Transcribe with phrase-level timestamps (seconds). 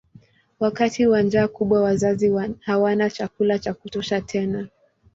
[0.59, 4.67] Wakati wa njaa kubwa wazazi hawana chakula cha kutosha tena.